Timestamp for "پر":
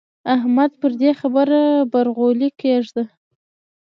0.81-0.91